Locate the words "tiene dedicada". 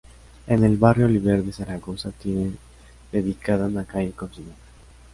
2.11-3.67